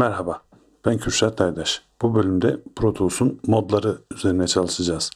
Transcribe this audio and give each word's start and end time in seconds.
Merhaba, 0.00 0.42
ben 0.84 0.98
Kürşat 0.98 1.40
Aydaş. 1.40 1.82
Bu 2.02 2.14
bölümde 2.14 2.60
Pro 2.76 2.94
Tools'un 2.94 3.40
modları 3.46 3.98
üzerine 4.14 4.46
çalışacağız. 4.46 5.10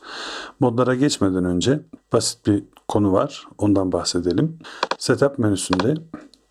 Modlara 0.60 0.94
geçmeden 0.94 1.44
önce 1.44 1.80
basit 2.12 2.46
bir 2.46 2.64
konu 2.88 3.12
var, 3.12 3.46
ondan 3.58 3.92
bahsedelim. 3.92 4.58
Setup 4.98 5.38
menüsünde 5.38 5.94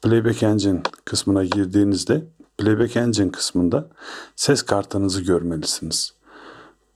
Playback 0.02 0.44
Engine 0.44 0.82
kısmına 1.06 1.44
girdiğinizde 1.44 2.28
Playback 2.58 2.98
Engine 2.98 3.32
kısmında 3.32 3.90
ses 4.36 4.62
kartınızı 4.62 5.22
görmelisiniz. 5.22 6.14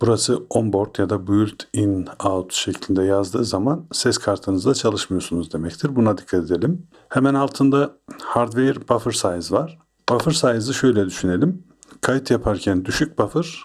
Burası 0.02 0.44
onboard 0.50 0.96
ya 1.00 1.10
da 1.10 1.28
built 1.28 1.64
in 1.74 2.08
out 2.26 2.54
şeklinde 2.54 3.04
yazdığı 3.04 3.46
zaman 3.46 3.86
ses 3.92 4.18
kartınızda 4.18 4.74
çalışmıyorsunuz 4.74 5.54
demektir. 5.54 5.96
Buna 5.96 6.18
dikkat 6.18 6.52
edelim. 6.52 6.88
Hemen 7.10 7.34
altında 7.34 7.92
hardware 8.24 8.90
buffer 8.90 9.12
size 9.12 9.56
var. 9.56 9.87
Buffer 10.10 10.32
size'ı 10.32 10.74
şöyle 10.74 11.06
düşünelim. 11.06 11.64
Kayıt 12.02 12.32
yaparken 12.32 12.86
düşük 12.86 13.20
buffer, 13.20 13.64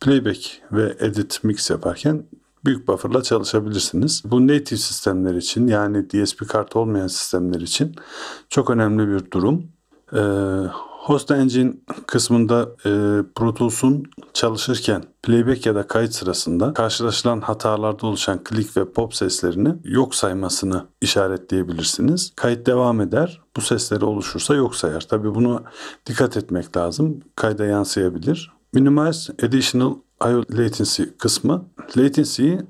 playback 0.00 0.62
ve 0.72 0.96
edit 1.00 1.40
mix 1.44 1.70
yaparken 1.70 2.26
büyük 2.64 2.88
bufferla 2.88 3.22
çalışabilirsiniz. 3.22 4.22
Bu 4.24 4.46
native 4.46 4.78
sistemler 4.78 5.34
için 5.34 5.66
yani 5.66 6.10
DSP 6.10 6.48
kart 6.48 6.76
olmayan 6.76 7.06
sistemler 7.06 7.60
için 7.60 7.94
çok 8.48 8.70
önemli 8.70 9.08
bir 9.08 9.30
durum. 9.30 9.72
Ee, 10.12 10.18
Host 11.08 11.30
Engine 11.30 11.72
kısmında 12.06 12.62
e, 12.62 12.90
Pro 13.34 13.54
Tools'un 13.54 14.04
çalışırken 14.32 15.04
playback 15.22 15.66
ya 15.66 15.74
da 15.74 15.86
kayıt 15.86 16.14
sırasında 16.14 16.72
karşılaşılan 16.72 17.40
hatalarda 17.40 18.06
oluşan 18.06 18.44
klik 18.44 18.76
ve 18.76 18.92
pop 18.92 19.14
seslerini 19.14 19.74
yok 19.84 20.14
saymasını 20.14 20.86
işaretleyebilirsiniz. 21.00 22.32
Kayıt 22.36 22.66
devam 22.66 23.00
eder. 23.00 23.40
Bu 23.56 23.60
sesleri 23.60 24.04
oluşursa 24.04 24.54
yok 24.54 24.76
sayar. 24.76 25.00
Tabi 25.00 25.34
bunu 25.34 25.62
dikkat 26.06 26.36
etmek 26.36 26.76
lazım. 26.76 27.20
Kayda 27.36 27.64
yansıyabilir. 27.64 28.52
Minimize 28.72 29.32
Additional 29.42 29.94
IO 30.22 30.44
Latency 30.50 31.02
kısmı 31.18 31.64
latency'yi 31.96 32.60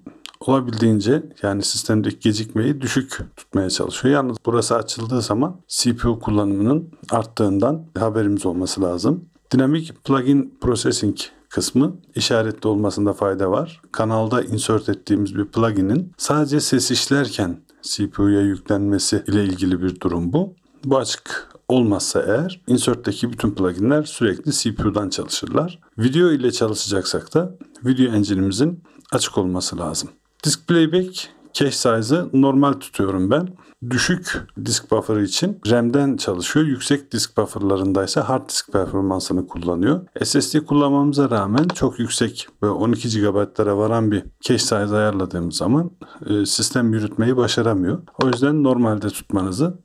olabildiğince 0.40 1.22
yani 1.42 1.62
sistemdeki 1.62 2.18
gecikmeyi 2.18 2.80
düşük 2.80 3.18
tutmaya 3.36 3.70
çalışıyor. 3.70 4.14
Yalnız 4.14 4.36
burası 4.46 4.76
açıldığı 4.76 5.22
zaman 5.22 5.60
CPU 5.68 6.18
kullanımının 6.20 6.90
arttığından 7.10 7.86
haberimiz 7.98 8.46
olması 8.46 8.82
lazım. 8.82 9.24
Dynamic 9.54 9.92
Plugin 10.04 10.58
Processing 10.60 11.16
kısmı 11.48 11.96
işaretli 12.14 12.68
olmasında 12.68 13.12
fayda 13.12 13.50
var. 13.50 13.82
Kanalda 13.92 14.42
insert 14.42 14.88
ettiğimiz 14.88 15.36
bir 15.36 15.44
plugin'in 15.44 16.12
sadece 16.16 16.60
ses 16.60 16.90
işlerken 16.90 17.60
CPU'ya 17.82 18.40
yüklenmesi 18.40 19.22
ile 19.26 19.44
ilgili 19.44 19.82
bir 19.82 20.00
durum 20.00 20.32
bu. 20.32 20.54
Bu 20.84 20.98
açık 20.98 21.48
olmazsa 21.68 22.22
eğer 22.22 22.60
insert'teki 22.66 23.32
bütün 23.32 23.50
pluginler 23.50 24.02
sürekli 24.02 24.52
CPU'dan 24.52 25.08
çalışırlar. 25.08 25.80
Video 25.98 26.30
ile 26.30 26.52
çalışacaksak 26.52 27.34
da 27.34 27.54
video 27.84 28.12
engine'imizin 28.12 28.82
açık 29.12 29.38
olması 29.38 29.78
lazım. 29.78 30.08
Disk 30.44 30.68
playback 30.68 31.28
cache 31.52 31.70
size'ı 31.70 32.28
normal 32.32 32.72
tutuyorum 32.72 33.30
ben. 33.30 33.48
Düşük 33.90 34.46
disk 34.64 34.90
buffer'ı 34.90 35.24
için 35.24 35.60
RAM'den 35.66 36.16
çalışıyor. 36.16 36.66
Yüksek 36.66 37.12
disk 37.12 37.36
buffer'larındaysa 37.36 38.28
hard 38.28 38.48
disk 38.48 38.72
performansını 38.72 39.46
kullanıyor. 39.46 40.00
SSD 40.24 40.58
kullanmamıza 40.58 41.30
rağmen 41.30 41.68
çok 41.68 41.98
yüksek 41.98 42.48
ve 42.62 42.68
12 42.68 43.20
GB'lara 43.20 43.78
varan 43.78 44.10
bir 44.12 44.24
cache 44.40 44.58
size 44.58 44.96
ayarladığımız 44.96 45.56
zaman 45.56 45.90
e, 46.26 46.46
sistem 46.46 46.92
yürütmeyi 46.92 47.36
başaramıyor. 47.36 47.98
O 48.22 48.26
yüzden 48.26 48.62
normalde 48.62 49.08
tutmanızı 49.08 49.78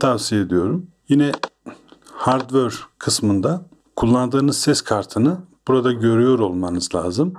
tavsiye 0.00 0.40
ediyorum. 0.40 0.86
Yine 1.08 1.32
hardware 2.12 2.74
kısmında 2.98 3.66
kullandığınız 3.96 4.58
ses 4.58 4.82
kartını 4.82 5.36
burada 5.68 5.92
görüyor 5.92 6.38
olmanız 6.38 6.94
lazım. 6.94 7.34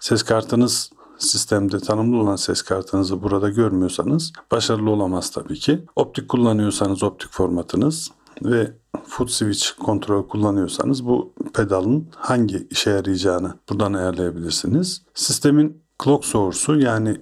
Ses 0.00 0.22
kartınız 0.22 0.90
sistemde 1.18 1.78
tanımlı 1.80 2.16
olan 2.16 2.36
ses 2.36 2.62
kartınızı 2.62 3.22
burada 3.22 3.48
görmüyorsanız 3.48 4.32
başarılı 4.50 4.90
olamaz 4.90 5.30
tabii 5.30 5.58
ki. 5.58 5.84
Optik 5.96 6.28
kullanıyorsanız 6.28 7.02
optik 7.02 7.32
formatınız 7.32 8.10
ve 8.44 8.72
foot 9.06 9.30
switch 9.30 9.68
kontrol 9.84 10.28
kullanıyorsanız 10.28 11.06
bu 11.06 11.32
pedalın 11.54 12.08
hangi 12.16 12.68
işe 12.70 12.90
yarayacağını 12.90 13.54
buradan 13.70 13.92
ayarlayabilirsiniz. 13.92 15.02
Sistemin 15.14 15.82
clock 16.04 16.24
source'u 16.24 16.80
yani 16.80 17.20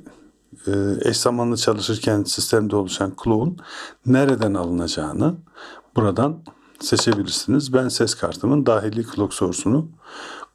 e, 0.67 0.73
eş 1.01 1.17
zamanlı 1.17 1.57
çalışırken 1.57 2.23
sistemde 2.25 2.77
oluşan 2.77 3.13
clock'un 3.25 3.57
nereden 4.07 4.55
alınacağını 4.55 5.35
buradan 5.97 6.43
seçebilirsiniz. 6.81 7.73
Ben 7.73 7.89
ses 7.89 8.15
kartımın 8.15 8.67
dahili 8.67 9.07
clock 9.15 9.35
source'unu 9.35 9.89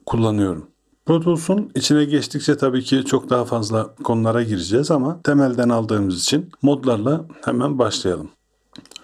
kullanıyorum. 0.06 0.66
Pro 1.08 1.20
Tools'un 1.20 1.70
içine 1.74 2.04
geçtikçe 2.04 2.56
tabii 2.56 2.82
ki 2.82 3.04
çok 3.04 3.30
daha 3.30 3.44
fazla 3.44 3.94
konulara 3.94 4.42
gireceğiz 4.42 4.90
ama 4.90 5.22
temelden 5.22 5.68
aldığımız 5.68 6.22
için 6.22 6.50
modlarla 6.62 7.24
hemen 7.44 7.78
başlayalım. 7.78 8.30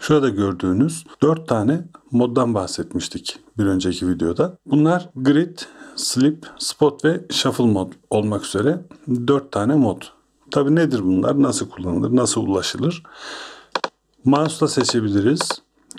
Şurada 0.01 0.29
gördüğünüz 0.29 1.05
4 1.23 1.49
tane 1.49 1.85
moddan 2.11 2.55
bahsetmiştik 2.55 3.39
bir 3.59 3.67
önceki 3.67 4.09
videoda. 4.09 4.59
Bunlar 4.67 5.09
Grid, 5.17 5.59
Sleep, 5.97 6.47
Spot 6.59 7.05
ve 7.05 7.25
Shuffle 7.31 7.65
mod 7.65 7.93
olmak 8.11 8.45
üzere 8.45 8.81
4 9.27 9.53
tane 9.53 9.75
mod. 9.75 10.03
Tabi 10.51 10.75
nedir 10.75 11.05
bunlar? 11.05 11.43
Nasıl 11.43 11.69
kullanılır? 11.69 12.17
Nasıl 12.17 12.47
ulaşılır? 12.47 13.03
Mouse'la 14.25 14.69
seçebiliriz. 14.69 15.41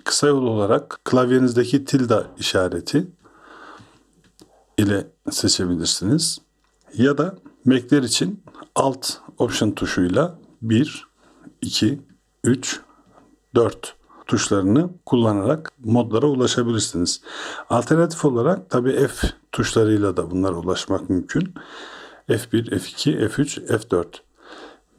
Kısa 0.04 0.28
yol 0.28 0.44
olarak 0.44 1.00
klavyenizdeki 1.04 1.86
tilde 1.86 2.24
işareti 2.38 3.08
ile 4.78 5.08
seçebilirsiniz. 5.32 6.38
Ya 6.98 7.18
da 7.18 7.36
Mac'ler 7.66 8.04
için 8.04 8.44
Alt 8.76 9.12
Option 9.38 9.72
tuşuyla 9.72 10.40
1, 10.62 11.08
2, 11.62 12.02
3, 12.44 12.82
4 13.56 13.96
tuşlarını 14.26 14.90
kullanarak 15.06 15.72
modlara 15.84 16.26
ulaşabilirsiniz. 16.26 17.22
Alternatif 17.70 18.26
olarak 18.26 18.70
tabi 18.70 19.08
F 19.08 19.28
tuşlarıyla 19.52 20.18
da 20.18 20.32
bunlara 20.32 20.56
ulaşmak 20.56 21.10
mümkün. 21.10 21.54
F1, 22.30 22.70
F2, 22.70 23.30
F3, 23.30 23.68
F4. 23.68 24.06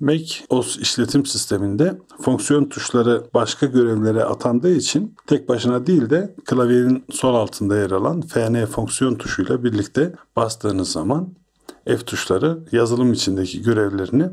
Mac 0.01 0.35
OS 0.49 0.79
işletim 0.79 1.27
sisteminde 1.27 1.99
fonksiyon 2.21 2.65
tuşları 2.65 3.25
başka 3.35 3.67
görevlere 3.67 4.25
atandığı 4.25 4.75
için 4.75 5.15
tek 5.27 5.49
başına 5.49 5.87
değil 5.87 6.11
de 6.11 6.35
klavyenin 6.45 7.05
sol 7.13 7.35
altında 7.35 7.77
yer 7.77 7.91
alan 7.91 8.21
FN 8.21 8.65
fonksiyon 8.65 9.15
tuşuyla 9.15 9.65
birlikte 9.65 10.15
bastığınız 10.37 10.93
zaman 10.93 11.29
F 11.87 11.99
tuşları 11.99 12.59
yazılım 12.73 13.13
içindeki 13.13 13.63
görevlerini 13.63 14.29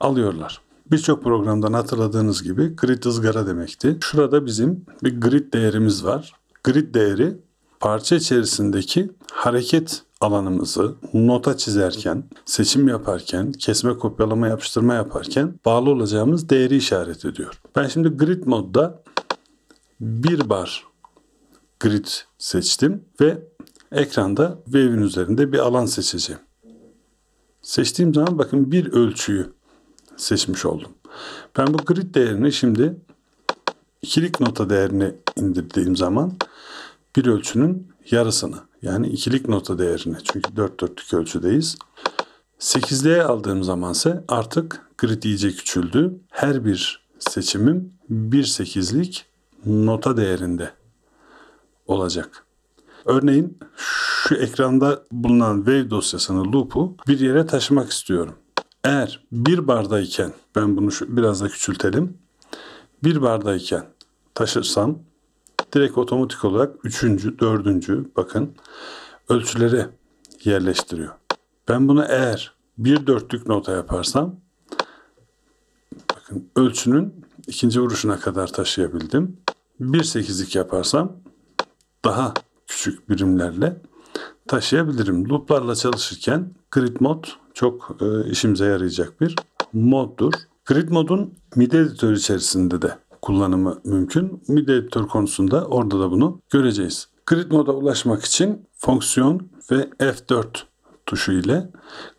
alıyorlar. 0.00 0.60
Birçok 0.90 1.22
programdan 1.22 1.72
hatırladığınız 1.72 2.42
gibi 2.42 2.76
grid 2.76 3.04
ızgara 3.04 3.46
demekti. 3.46 3.98
Şurada 4.00 4.46
bizim 4.46 4.84
bir 5.04 5.20
grid 5.20 5.52
değerimiz 5.52 6.04
var. 6.04 6.32
Grid 6.64 6.94
değeri 6.94 7.36
parça 7.80 8.16
içerisindeki 8.16 9.10
hareket 9.32 10.02
alanımızı 10.22 10.94
nota 11.14 11.56
çizerken, 11.56 12.24
seçim 12.44 12.88
yaparken, 12.88 13.52
kesme 13.52 13.98
kopyalama 13.98 14.48
yapıştırma 14.48 14.94
yaparken 14.94 15.54
bağlı 15.64 15.90
olacağımız 15.90 16.48
değeri 16.48 16.76
işaret 16.76 17.24
ediyor. 17.24 17.60
Ben 17.76 17.88
şimdi 17.88 18.08
grid 18.08 18.46
modda 18.46 19.02
bir 20.00 20.48
bar 20.48 20.86
grid 21.80 22.06
seçtim 22.38 23.04
ve 23.20 23.38
ekranda 23.92 24.58
wave'in 24.64 25.02
üzerinde 25.02 25.52
bir 25.52 25.58
alan 25.58 25.86
seçeceğim. 25.86 26.42
Seçtiğim 27.62 28.14
zaman 28.14 28.38
bakın 28.38 28.72
bir 28.72 28.92
ölçüyü 28.92 29.52
seçmiş 30.16 30.64
oldum. 30.64 30.92
Ben 31.58 31.74
bu 31.74 31.76
grid 31.76 32.14
değerini 32.14 32.52
şimdi 32.52 32.96
ikilik 34.02 34.40
nota 34.40 34.70
değerini 34.70 35.14
indirdiğim 35.36 35.96
zaman 35.96 36.32
bir 37.16 37.26
ölçünün 37.26 37.88
yarısını 38.10 38.56
yani 38.82 39.08
ikilik 39.08 39.48
nota 39.48 39.78
değerini 39.78 40.16
çünkü 40.32 40.56
dört 40.56 40.80
dörtlük 40.80 41.14
ölçüdeyiz. 41.14 41.76
8'liğe 42.60 43.22
aldığım 43.22 43.62
zamansa 43.62 44.24
artık 44.28 44.86
grid 44.98 45.22
iyice 45.22 45.50
küçüldü. 45.50 46.20
Her 46.30 46.64
bir 46.64 47.02
seçimim 47.18 47.92
bir 48.08 48.44
sekizlik 48.44 49.26
nota 49.66 50.16
değerinde 50.16 50.70
olacak. 51.86 52.46
Örneğin 53.04 53.58
şu 53.76 54.34
ekranda 54.34 55.02
bulunan 55.12 55.56
wave 55.56 55.90
dosyasını 55.90 56.52
loop'u 56.52 56.96
bir 57.08 57.20
yere 57.20 57.46
taşımak 57.46 57.90
istiyorum. 57.90 58.34
Eğer 58.84 59.24
bir 59.32 59.68
bardayken 59.68 60.32
ben 60.56 60.76
bunu 60.76 60.90
biraz 61.08 61.40
da 61.40 61.48
küçültelim. 61.48 62.18
Bir 63.04 63.22
bardayken 63.22 63.84
taşırsam 64.34 64.98
direkt 65.74 65.98
otomatik 65.98 66.44
olarak 66.44 66.74
üçüncü, 66.84 67.38
dördüncü 67.38 68.10
bakın 68.16 68.54
ölçüleri 69.28 69.86
yerleştiriyor. 70.44 71.12
Ben 71.68 71.88
bunu 71.88 72.04
eğer 72.08 72.54
bir 72.78 73.06
dörtlük 73.06 73.46
nota 73.46 73.72
yaparsam 73.72 74.36
bakın 76.10 76.50
ölçünün 76.56 77.14
ikinci 77.46 77.80
vuruşuna 77.80 78.20
kadar 78.20 78.52
taşıyabildim. 78.52 79.36
Bir 79.80 80.02
sekizlik 80.02 80.56
yaparsam 80.56 81.12
daha 82.04 82.34
küçük 82.66 83.10
birimlerle 83.10 83.76
taşıyabilirim. 84.48 85.28
Loop'larla 85.28 85.74
çalışırken 85.74 86.54
grid 86.70 86.96
mod 87.00 87.24
çok 87.54 87.96
e, 88.00 88.30
işimize 88.30 88.64
yarayacak 88.64 89.20
bir 89.20 89.36
moddur. 89.72 90.32
Grid 90.64 90.88
modun 90.88 91.34
MIDI 91.56 91.76
editör 91.76 92.12
içerisinde 92.12 92.82
de 92.82 92.98
kullanımı 93.22 93.80
mümkün. 93.84 94.42
MIDI 94.48 94.72
editör 94.72 95.06
konusunda 95.06 95.64
orada 95.66 96.00
da 96.00 96.10
bunu 96.10 96.40
göreceğiz. 96.50 97.08
Grid 97.26 97.52
moda 97.52 97.72
ulaşmak 97.72 98.24
için 98.24 98.68
fonksiyon 98.76 99.50
ve 99.70 99.90
F4 100.00 100.46
tuşu 101.06 101.32
ile 101.32 101.70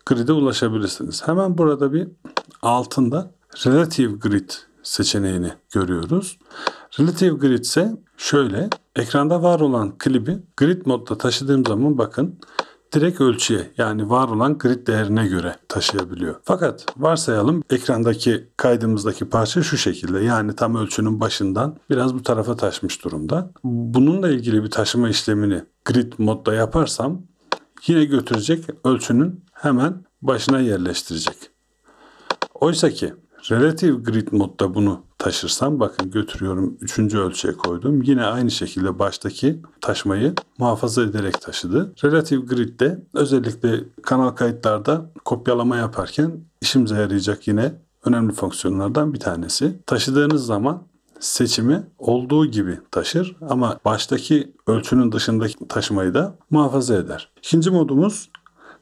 grid'e 0.06 0.32
ulaşabilirsiniz. 0.32 1.28
Hemen 1.28 1.58
burada 1.58 1.92
bir 1.92 2.08
altında 2.62 3.30
Relative 3.66 4.16
Grid 4.16 4.50
seçeneğini 4.82 5.52
görüyoruz. 5.72 6.38
Relative 7.00 7.36
Grid 7.36 7.64
ise 7.64 7.96
şöyle 8.16 8.70
ekranda 8.96 9.42
var 9.42 9.60
olan 9.60 9.98
klibi 9.98 10.38
grid 10.56 10.86
modda 10.86 11.18
taşıdığım 11.18 11.66
zaman 11.66 11.98
bakın 11.98 12.38
direkt 12.94 13.20
ölçüye 13.20 13.70
yani 13.78 14.10
var 14.10 14.28
olan 14.28 14.58
grid 14.58 14.86
değerine 14.86 15.26
göre 15.26 15.56
taşıyabiliyor. 15.68 16.34
Fakat 16.44 16.86
varsayalım 16.96 17.62
ekrandaki 17.70 18.48
kaydımızdaki 18.56 19.24
parça 19.24 19.62
şu 19.62 19.76
şekilde 19.76 20.20
yani 20.20 20.56
tam 20.56 20.76
ölçünün 20.76 21.20
başından 21.20 21.76
biraz 21.90 22.14
bu 22.14 22.22
tarafa 22.22 22.56
taşmış 22.56 23.04
durumda. 23.04 23.50
Bununla 23.64 24.28
ilgili 24.28 24.64
bir 24.64 24.70
taşıma 24.70 25.08
işlemini 25.08 25.62
grid 25.84 26.12
modda 26.18 26.54
yaparsam 26.54 27.22
yine 27.86 28.04
götürecek 28.04 28.64
ölçünün 28.84 29.44
hemen 29.52 30.04
başına 30.22 30.60
yerleştirecek. 30.60 31.36
Oysa 32.54 32.90
ki 32.90 33.14
Relative 33.50 34.02
Grid 34.02 34.28
modda 34.32 34.74
bunu 34.74 35.04
taşırsam 35.24 35.80
bakın 35.80 36.10
götürüyorum 36.10 36.76
3. 36.80 36.98
ölçüye 36.98 37.56
koydum. 37.56 38.02
Yine 38.02 38.24
aynı 38.24 38.50
şekilde 38.50 38.98
baştaki 38.98 39.62
taşmayı 39.80 40.34
muhafaza 40.58 41.02
ederek 41.02 41.40
taşıdı. 41.40 41.92
Relative 42.04 42.44
Grid'de 42.46 43.02
özellikle 43.14 43.84
kanal 44.02 44.30
kayıtlarda 44.30 45.10
kopyalama 45.24 45.76
yaparken 45.76 46.32
işimize 46.60 46.94
yarayacak 46.94 47.48
yine 47.48 47.72
önemli 48.04 48.32
fonksiyonlardan 48.32 49.14
bir 49.14 49.20
tanesi. 49.20 49.78
Taşıdığınız 49.86 50.46
zaman 50.46 50.82
seçimi 51.20 51.86
olduğu 51.98 52.46
gibi 52.46 52.78
taşır 52.90 53.36
ama 53.48 53.78
baştaki 53.84 54.52
ölçünün 54.66 55.12
dışındaki 55.12 55.68
taşımayı 55.68 56.14
da 56.14 56.38
muhafaza 56.50 56.94
eder. 56.94 57.32
İkinci 57.38 57.70
modumuz 57.70 58.30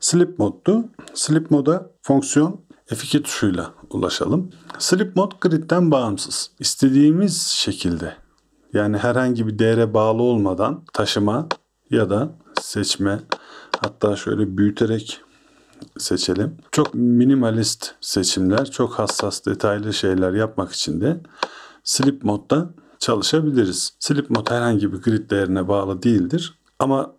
Sleep 0.01 0.39
moddu. 0.39 0.85
Sleep 1.15 1.51
moda 1.51 1.91
fonksiyon 2.03 2.61
F2 2.93 3.23
tuşuyla 3.23 3.75
ulaşalım. 3.91 4.51
Sleep 4.79 5.17
Mode 5.17 5.35
gridden 5.41 5.91
bağımsız. 5.91 6.51
İstediğimiz 6.61 7.43
şekilde 7.47 8.17
yani 8.73 8.99
herhangi 8.99 9.47
bir 9.47 9.59
değere 9.59 9.95
bağlı 9.95 10.23
olmadan 10.23 10.85
taşıma 10.93 11.49
ya 11.91 12.11
da 12.11 12.33
seçme 12.61 13.21
hatta 13.81 14.17
şöyle 14.17 14.57
büyüterek 14.57 15.21
seçelim. 15.99 16.57
Çok 16.73 16.95
minimalist 16.95 17.95
seçimler, 18.01 18.71
çok 18.71 18.93
hassas 18.93 19.47
detaylı 19.47 19.93
şeyler 19.93 20.33
yapmak 20.33 20.73
için 20.73 21.01
de 21.01 21.21
Sleep 21.85 22.25
modda 22.25 22.71
çalışabiliriz. 22.99 23.93
Sleep 23.99 24.31
mod 24.31 24.51
herhangi 24.51 24.93
bir 24.93 24.99
grid 25.03 25.31
değerine 25.31 25.69
bağlı 25.69 26.03
değildir. 26.03 26.59
Ama 26.79 27.13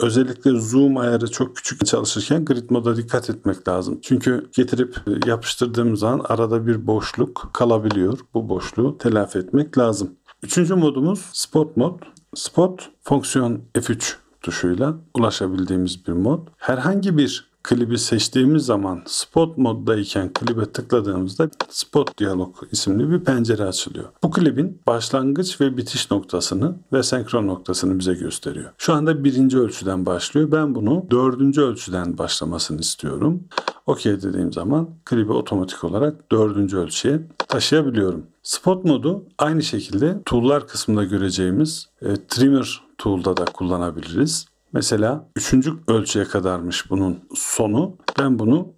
Özellikle 0.00 0.60
zoom 0.60 0.96
ayarı 0.96 1.30
çok 1.30 1.56
küçük 1.56 1.86
çalışırken 1.86 2.44
grid 2.44 2.70
moda 2.70 2.96
dikkat 2.96 3.30
etmek 3.30 3.68
lazım. 3.68 3.98
Çünkü 4.02 4.50
getirip 4.52 4.96
yapıştırdığımız 5.26 6.00
zaman 6.00 6.24
arada 6.28 6.66
bir 6.66 6.86
boşluk 6.86 7.50
kalabiliyor. 7.52 8.18
Bu 8.34 8.48
boşluğu 8.48 8.98
telafi 8.98 9.38
etmek 9.38 9.78
lazım. 9.78 10.10
Üçüncü 10.42 10.74
modumuz 10.74 11.20
spot 11.32 11.76
mod. 11.76 12.00
Spot 12.34 12.90
fonksiyon 13.02 13.60
F3 13.74 14.14
tuşuyla 14.42 14.94
ulaşabildiğimiz 15.14 16.06
bir 16.06 16.12
mod. 16.12 16.48
Herhangi 16.56 17.18
bir 17.18 17.53
klibi 17.64 17.98
seçtiğimiz 17.98 18.66
zaman 18.66 19.02
spot 19.06 19.58
moddayken 19.58 20.32
klibe 20.32 20.64
tıkladığımızda 20.64 21.50
spot 21.70 22.18
diyalog 22.18 22.56
isimli 22.72 23.10
bir 23.10 23.24
pencere 23.24 23.64
açılıyor. 23.64 24.04
Bu 24.22 24.30
klibin 24.30 24.82
başlangıç 24.86 25.60
ve 25.60 25.76
bitiş 25.76 26.10
noktasını 26.10 26.76
ve 26.92 27.02
senkron 27.02 27.46
noktasını 27.46 27.98
bize 27.98 28.14
gösteriyor. 28.14 28.72
Şu 28.78 28.94
anda 28.94 29.24
birinci 29.24 29.58
ölçüden 29.58 30.06
başlıyor. 30.06 30.52
Ben 30.52 30.74
bunu 30.74 31.06
dördüncü 31.10 31.60
ölçüden 31.60 32.18
başlamasını 32.18 32.80
istiyorum. 32.80 33.42
OK 33.86 34.22
dediğim 34.22 34.52
zaman 34.52 34.88
klibi 35.04 35.32
otomatik 35.32 35.84
olarak 35.84 36.32
dördüncü 36.32 36.76
ölçüye 36.76 37.20
taşıyabiliyorum. 37.48 38.26
Spot 38.42 38.84
modu 38.84 39.24
aynı 39.38 39.62
şekilde 39.62 40.22
tool'lar 40.24 40.68
kısmında 40.68 41.04
göreceğimiz 41.04 41.88
e, 42.02 42.08
trimmer 42.28 42.82
tool'da 42.98 43.36
da 43.36 43.44
kullanabiliriz. 43.44 44.46
Mesela 44.74 45.28
üçüncü 45.36 45.72
ölçüye 45.88 46.24
kadarmış 46.24 46.90
bunun 46.90 47.20
sonu. 47.34 47.96
Ben 48.18 48.38
bunu 48.38 48.74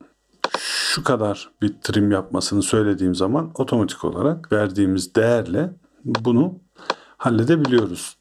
şu 0.59 1.05
kadar 1.05 1.51
bir 1.63 1.75
trim 1.83 2.11
yapmasını 2.11 2.63
söylediğim 2.63 3.15
zaman 3.15 3.51
otomatik 3.55 4.05
olarak 4.05 4.53
verdiğimiz 4.53 5.15
değerle 5.15 5.73
bunu 6.05 6.61
halledebiliyoruz. 7.17 8.17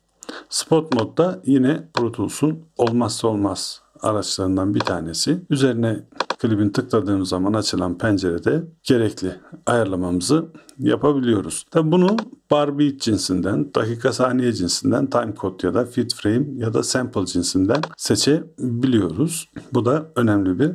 Spot 0.49 0.95
modda 0.95 1.41
yine 1.45 1.89
Pro 1.93 2.11
Tools'un 2.11 2.65
olmazsa 2.77 3.27
olmaz 3.27 3.81
araçlarından 4.01 4.73
bir 4.73 4.79
tanesi. 4.79 5.45
Üzerine 5.49 6.03
klibin 6.37 6.69
tıkladığımız 6.69 7.29
zaman 7.29 7.53
açılan 7.53 7.97
pencerede 7.97 8.63
gerekli 8.83 9.35
ayarlamamızı 9.65 10.45
yapabiliyoruz. 10.79 11.65
Tabi 11.71 11.91
bunu 11.91 12.17
bar 12.51 12.79
beat 12.79 13.01
cinsinden, 13.01 13.73
dakika 13.75 14.13
saniye 14.13 14.53
cinsinden, 14.53 15.09
time 15.09 15.33
code 15.41 15.67
ya 15.67 15.73
da 15.73 15.85
fit 15.85 16.15
frame 16.15 16.45
ya 16.57 16.73
da 16.73 16.83
sample 16.83 17.25
cinsinden 17.25 17.81
seçebiliyoruz. 17.97 19.49
Bu 19.73 19.85
da 19.85 20.05
önemli 20.15 20.59
bir 20.59 20.71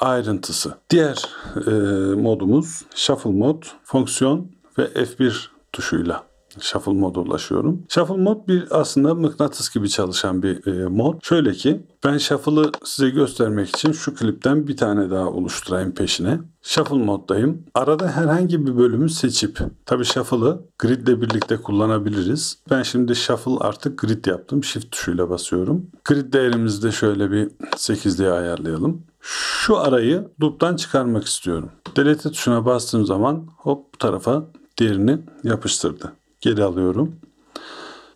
ayrıntısı. 0.00 0.74
Diğer 0.90 1.28
e, 1.66 1.70
modumuz 2.14 2.82
shuffle 2.94 3.30
mod, 3.30 3.62
fonksiyon 3.84 4.50
ve 4.78 4.84
F1 4.84 5.46
tuşuyla 5.72 6.33
Shuffle 6.60 6.92
moda 6.92 7.20
ulaşıyorum. 7.20 7.82
Shuffle 7.88 8.16
mod 8.16 8.48
bir 8.48 8.66
aslında 8.70 9.14
mıknatıs 9.14 9.74
gibi 9.74 9.88
çalışan 9.88 10.42
bir 10.42 10.66
e, 10.66 10.88
mod. 10.88 11.14
Şöyle 11.22 11.52
ki 11.52 11.80
ben 12.04 12.18
Shuffle'ı 12.18 12.72
size 12.84 13.10
göstermek 13.10 13.68
için 13.68 13.92
şu 13.92 14.14
klipten 14.14 14.66
bir 14.66 14.76
tane 14.76 15.10
daha 15.10 15.26
oluşturayım 15.26 15.94
peşine. 15.94 16.40
Shuffle 16.62 16.96
moddayım. 16.96 17.62
Arada 17.74 18.08
herhangi 18.08 18.66
bir 18.66 18.76
bölümü 18.76 19.10
seçip 19.10 19.58
tabii 19.86 20.04
Shuffle'ı 20.04 20.60
grid 20.78 21.06
ile 21.06 21.20
birlikte 21.20 21.56
kullanabiliriz. 21.56 22.58
Ben 22.70 22.82
şimdi 22.82 23.16
Shuffle 23.16 23.58
artık 23.60 23.98
grid 23.98 24.24
yaptım. 24.24 24.64
Shift 24.64 24.90
tuşuyla 24.90 25.30
basıyorum. 25.30 25.86
Grid 26.04 26.32
değerimizi 26.32 26.82
de 26.82 26.92
şöyle 26.92 27.30
bir 27.30 27.50
8 27.76 28.18
diye 28.18 28.30
ayarlayalım. 28.30 29.02
Şu 29.20 29.78
arayı 29.78 30.28
loop'tan 30.42 30.76
çıkarmak 30.76 31.24
istiyorum. 31.24 31.70
Delete 31.96 32.30
tuşuna 32.30 32.64
bastığım 32.64 33.06
zaman 33.06 33.46
hop 33.56 33.94
bu 33.94 33.98
tarafa 33.98 34.44
diğerini 34.78 35.18
yapıştırdı 35.44 36.12
geri 36.44 36.64
alıyorum. 36.64 37.16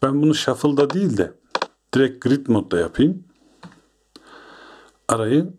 Ben 0.03 0.23
bunu 0.23 0.35
shuffle'da 0.35 0.91
değil 0.91 1.17
de 1.17 1.33
direkt 1.95 2.25
grid 2.25 2.47
modda 2.47 2.79
yapayım. 2.79 3.25
Arayı 5.09 5.53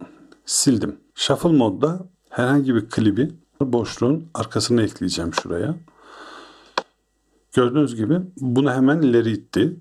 sildim. 0.46 1.00
Shuffle 1.16 1.50
modda 1.50 2.08
herhangi 2.30 2.76
bir 2.76 2.90
klibi 2.90 3.32
boşluğun 3.62 4.28
arkasına 4.34 4.82
ekleyeceğim 4.82 5.34
şuraya. 5.34 5.76
Gördüğünüz 7.54 7.96
gibi 7.96 8.20
bunu 8.38 8.72
hemen 8.72 9.02
ileri 9.02 9.32
itti. 9.32 9.80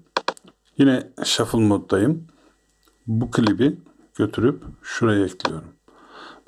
Yine 0.78 1.12
shuffle 1.24 1.58
moddayım. 1.58 2.26
Bu 3.06 3.30
klibi 3.30 3.78
götürüp 4.14 4.62
şuraya 4.82 5.24
ekliyorum. 5.24 5.68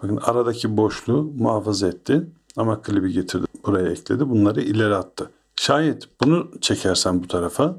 Bakın 0.02 0.16
aradaki 0.22 0.76
boşluğu 0.76 1.22
muhafaza 1.22 1.88
etti 1.88 2.26
ama 2.56 2.82
klibi 2.82 3.12
getirdi 3.12 3.46
buraya 3.64 3.90
ekledi. 3.90 4.30
Bunları 4.30 4.60
ileri 4.60 4.94
attı. 4.94 5.30
Şayet 5.60 6.08
bunu 6.20 6.50
çekersem 6.60 7.22
bu 7.22 7.28
tarafa 7.28 7.76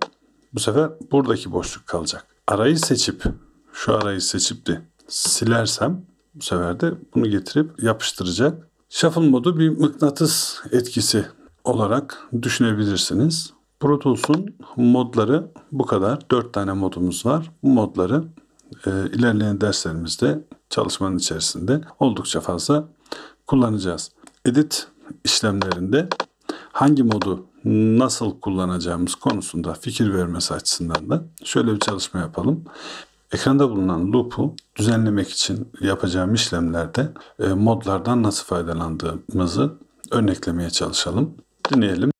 bu 0.54 0.60
sefer 0.60 0.90
buradaki 1.12 1.52
boşluk 1.52 1.88
kalacak. 1.88 2.26
Arayı 2.48 2.80
seçip 2.80 3.24
şu 3.74 3.96
arayı 3.96 4.22
seçip 4.22 4.68
de 4.68 4.82
silersem 5.08 6.06
bu 6.36 6.44
sefer 6.44 6.80
de 6.80 6.94
bunu 7.16 7.30
getirip 7.30 7.84
yapıştıracak. 7.84 8.68
Shuffle 8.90 9.30
modu 9.30 9.60
bir 9.60 9.70
mıknatıs 9.70 10.60
etkisi 10.72 11.26
olarak 11.64 12.28
düşünebilirsiniz. 12.42 13.54
Pro 13.80 14.00
Tools'un 14.00 14.56
modları 14.76 15.52
bu 15.72 15.86
kadar. 15.86 16.30
4 16.32 16.54
tane 16.54 16.74
modumuz 16.74 17.26
var. 17.26 17.52
Bu 17.64 17.70
modları 17.70 18.24
e, 18.86 18.90
ilerleyen 18.90 19.62
derslerimizde 19.62 20.46
çalışmanın 20.70 21.18
içerisinde 21.18 21.82
oldukça 22.00 22.42
fazla 22.42 22.88
kullanacağız. 23.48 24.12
Edit 24.46 24.88
işlemlerinde 25.24 26.10
hangi 26.72 27.04
modu 27.04 27.51
nasıl 27.66 28.40
kullanacağımız 28.40 29.16
konusunda 29.16 29.74
fikir 29.74 30.14
vermesi 30.14 30.54
açısından 30.54 31.10
da 31.10 31.24
şöyle 31.44 31.74
bir 31.74 31.80
çalışma 31.80 32.20
yapalım. 32.20 32.64
Ekranda 33.32 33.70
bulunan 33.70 34.14
loop'u 34.14 34.56
düzenlemek 34.76 35.30
için 35.30 35.72
yapacağım 35.82 36.34
işlemlerde 36.34 37.14
e, 37.40 37.48
modlardan 37.48 38.24
nasıl 38.24 38.46
faydalandığımızı 38.46 39.74
örneklemeye 40.12 40.70
çalışalım. 40.70 41.36
Dinleyelim. 41.74 42.12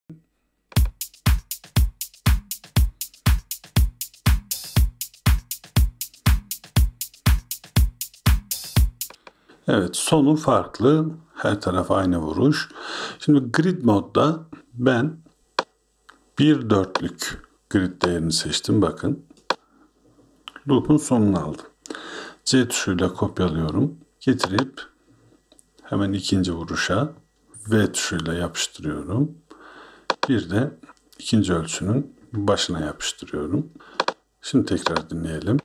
Evet 9.68 9.96
sonu 9.96 10.36
farklı. 10.36 11.06
Her 11.36 11.62
taraf 11.62 11.92
aynı 11.92 12.18
vuruş. 12.18 12.70
Şimdi 13.20 13.52
grid 13.52 13.84
modda 13.84 14.40
ben 14.74 15.18
bir 16.40 16.70
dörtlük 16.70 17.48
grid 17.70 18.02
değerini 18.02 18.32
seçtim. 18.34 18.82
Bakın. 18.82 19.26
Loop'un 20.68 20.98
sonunu 20.98 21.40
aldım. 21.40 21.66
C 22.46 22.68
tuşuyla 22.68 23.14
kopyalıyorum. 23.14 23.98
Getirip 24.20 24.82
hemen 25.84 26.14
ikinci 26.14 26.54
vuruşa 26.54 27.14
V 27.68 27.92
tuşuyla 27.92 28.34
yapıştırıyorum. 28.34 29.38
Bir 30.30 30.50
de 30.50 30.72
ikinci 31.20 31.54
ölçünün 31.54 32.16
başına 32.34 32.80
yapıştırıyorum. 32.80 33.72
Şimdi 34.42 34.66
tekrar 34.66 35.10
dinleyelim. 35.10 35.58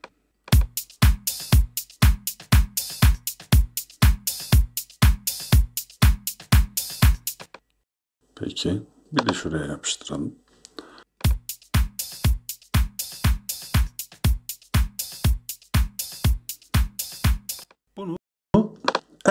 Peki. 8.35 8.82
Bir 9.12 9.28
de 9.28 9.32
şuraya 9.32 9.66
yapıştıralım. 9.66 10.35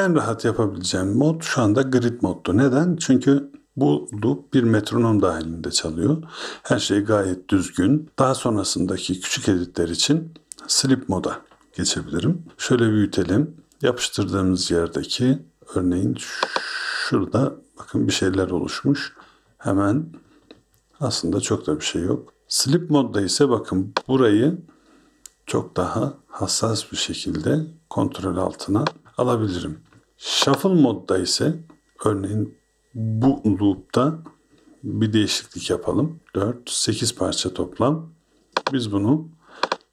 En 0.06 0.16
rahat 0.16 0.46
yapabileceğim 0.46 1.18
mod 1.18 1.42
şu 1.42 1.62
anda 1.62 1.82
grid 1.82 2.22
moddu. 2.22 2.58
Neden? 2.58 2.96
Çünkü 2.96 3.52
bu 3.76 4.10
loop 4.26 4.54
bir 4.54 4.64
metronom 4.64 5.22
dahilinde 5.22 5.72
çalıyor. 5.72 6.24
Her 6.64 6.80
şey 6.80 7.00
gayet 7.00 7.50
düzgün. 7.50 8.10
Daha 8.20 8.36
sonrasındaki 8.36 9.22
küçük 9.22 9.50
editler 9.50 9.90
için 9.90 10.34
slip 10.68 11.10
moda 11.10 11.42
geçebilirim. 11.78 12.44
Şöyle 12.58 12.92
büyütelim. 12.92 13.56
Yapıştırdığımız 13.82 14.72
yerdeki 14.72 15.40
örneğin 15.76 16.18
şurada 17.10 17.56
bakın 17.80 18.08
bir 18.08 18.14
şeyler 18.14 18.50
oluşmuş. 18.50 19.14
Hemen 19.58 20.06
aslında 21.00 21.42
çok 21.42 21.68
da 21.68 21.80
bir 21.80 21.86
şey 21.86 22.02
yok. 22.02 22.34
Slip 22.48 22.90
modda 22.90 23.22
ise 23.22 23.50
bakın 23.50 23.94
burayı 24.08 24.58
çok 25.46 25.78
daha 25.78 26.14
hassas 26.28 26.92
bir 26.92 26.98
şekilde 26.98 27.60
kontrol 27.90 28.38
altına 28.38 28.86
alabilirim. 29.18 29.80
Shuffle 30.26 30.70
modda 30.70 31.18
ise 31.18 31.56
örneğin 32.06 32.58
bu 32.94 33.42
loop'ta 33.60 34.20
bir 34.84 35.14
değişiklik 35.14 35.70
yapalım. 35.70 36.20
4, 36.36 36.70
8 36.70 37.16
parça 37.16 37.54
toplam. 37.54 38.10
Biz 38.74 38.92
bunu 38.92 39.28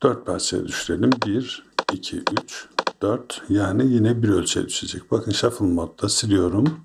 4 0.03 0.27
parçaya 0.27 0.67
düşürelim. 0.67 1.11
1, 1.27 1.67
2, 1.93 2.23
3, 2.43 2.69
4 3.03 3.43
yani 3.49 3.95
yine 3.95 4.23
bir 4.23 4.29
ölçüye 4.29 4.67
düşecek. 4.67 5.11
Bakın 5.11 5.33
shuffle 5.33 5.67
modda 5.67 6.09
siliyorum. 6.09 6.81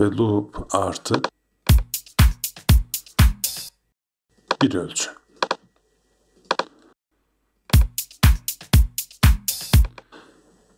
Ve 0.00 0.04
loop 0.04 0.74
artı 0.74 1.14
bir 4.62 4.74
ölçü. 4.74 5.10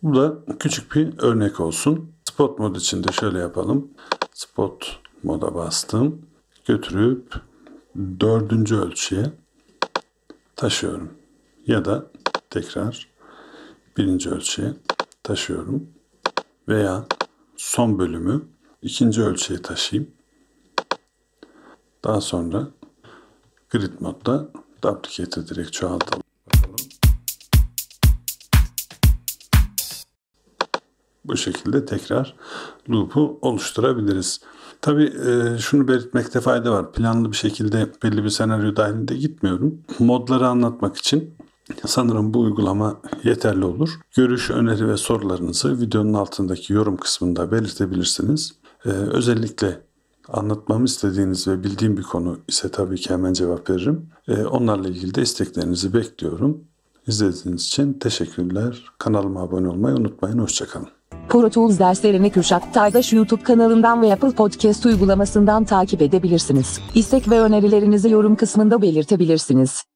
Bu 0.03 0.15
da 0.15 0.55
küçük 0.59 0.95
bir 0.95 1.19
örnek 1.19 1.59
olsun. 1.59 2.11
Spot 2.29 2.59
mod 2.59 2.75
için 2.75 3.03
de 3.03 3.11
şöyle 3.11 3.39
yapalım. 3.39 3.91
Spot 4.33 4.99
moda 5.23 5.55
bastım. 5.55 6.21
Götürüp 6.65 7.33
dördüncü 8.19 8.75
ölçüye 8.75 9.25
taşıyorum. 10.55 11.13
Ya 11.67 11.85
da 11.85 12.05
tekrar 12.49 13.07
birinci 13.97 14.29
ölçüye 14.29 14.73
taşıyorum. 15.23 15.89
Veya 16.67 17.05
son 17.57 17.99
bölümü 17.99 18.41
ikinci 18.81 19.21
ölçüye 19.21 19.61
taşıyayım. 19.61 20.11
Daha 22.03 22.21
sonra 22.21 22.67
grid 23.69 23.93
modda 23.99 24.49
duplicate'e 24.83 25.47
direkt 25.47 25.73
çoğaltalım. 25.73 26.28
Bu 31.29 31.37
şekilde 31.37 31.85
tekrar 31.85 32.35
loop'u 32.89 33.39
oluşturabiliriz. 33.41 34.41
Tabii 34.81 35.03
e, 35.03 35.57
şunu 35.57 35.87
belirtmekte 35.87 36.41
fayda 36.41 36.71
var. 36.71 36.91
Planlı 36.91 37.31
bir 37.31 37.35
şekilde 37.37 37.91
belli 38.03 38.23
bir 38.23 38.29
senaryo 38.29 38.75
dahilinde 38.75 39.15
gitmiyorum. 39.15 39.81
Modları 39.99 40.47
anlatmak 40.47 40.97
için 40.97 41.33
sanırım 41.85 42.33
bu 42.33 42.39
uygulama 42.39 43.01
yeterli 43.23 43.65
olur. 43.65 43.99
Görüş, 44.15 44.51
öneri 44.51 44.87
ve 44.87 44.97
sorularınızı 44.97 45.81
videonun 45.81 46.13
altındaki 46.13 46.73
yorum 46.73 46.97
kısmında 46.97 47.51
belirtebilirsiniz. 47.51 48.53
E, 48.85 48.89
özellikle 48.89 49.81
anlatmamı 50.27 50.85
istediğiniz 50.85 51.47
ve 51.47 51.63
bildiğim 51.63 51.97
bir 51.97 52.03
konu 52.03 52.37
ise 52.47 52.71
tabii 52.71 52.97
ki 52.97 53.09
hemen 53.09 53.33
cevap 53.33 53.69
veririm. 53.69 54.09
E, 54.27 54.43
onlarla 54.43 54.87
ilgili 54.87 55.15
de 55.15 55.21
isteklerinizi 55.21 55.93
bekliyorum. 55.93 56.63
İzlediğiniz 57.07 57.65
için 57.65 57.93
teşekkürler. 57.93 58.83
Kanalıma 58.97 59.41
abone 59.41 59.67
olmayı 59.67 59.95
unutmayın. 59.95 60.39
Hoşçakalın. 60.39 60.98
Pro 61.29 61.49
Tools 61.49 61.79
derslerini 61.79 62.29
Kürşat 62.29 62.73
Taydaş 62.73 63.13
YouTube 63.13 63.43
kanalından 63.43 64.01
ve 64.01 64.13
Apple 64.13 64.31
Podcast 64.31 64.85
uygulamasından 64.85 65.63
takip 65.63 66.01
edebilirsiniz. 66.01 66.79
İstek 66.95 67.29
ve 67.29 67.39
önerilerinizi 67.39 68.09
yorum 68.09 68.35
kısmında 68.35 68.81
belirtebilirsiniz. 68.81 69.88